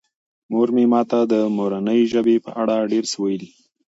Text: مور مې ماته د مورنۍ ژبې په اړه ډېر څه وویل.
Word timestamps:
مور 0.51 0.69
مې 0.75 0.85
ماته 0.91 1.19
د 1.31 1.33
مورنۍ 1.57 2.01
ژبې 2.11 2.35
په 2.45 2.51
اړه 2.61 2.75
ډېر 2.91 3.03
څه 3.11 3.17
وویل. 3.19 3.43